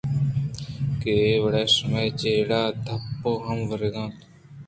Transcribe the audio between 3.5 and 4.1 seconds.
وَرَگ ءَ